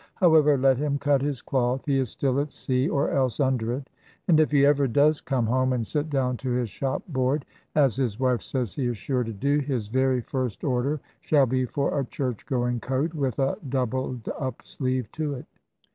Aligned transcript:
However, 0.15 0.57
let 0.57 0.77
him 0.79 0.97
cut 0.97 1.21
his 1.21 1.43
cloth. 1.43 1.83
He 1.85 1.99
is 1.99 2.09
still 2.09 2.39
at 2.39 2.51
sea, 2.51 2.89
or 2.89 3.11
else 3.11 3.39
under 3.39 3.71
it; 3.71 3.87
and 4.27 4.39
if 4.39 4.49
he 4.49 4.65
ever 4.65 4.87
does 4.87 5.21
come 5.21 5.45
home, 5.45 5.73
and 5.73 5.85
sit 5.85 6.09
down 6.09 6.37
to 6.37 6.49
his 6.49 6.71
shop 6.71 7.03
board 7.09 7.45
as 7.75 7.97
his 7.97 8.19
wife 8.19 8.41
says 8.41 8.73
he 8.73 8.87
is 8.87 8.97
sure 8.97 9.23
to 9.23 9.31
do 9.31 9.59
his 9.59 9.89
very 9.89 10.21
first 10.21 10.63
order 10.63 10.99
shall 11.19 11.45
be 11.45 11.65
for 11.65 11.99
a 11.99 12.03
church 12.03 12.47
going 12.47 12.79
coat, 12.79 13.13
with 13.13 13.37
a 13.37 13.57
doubled 13.69 14.27
up 14.39 14.65
sleeve 14.65 15.07
to 15.11 15.35
it. 15.35 15.45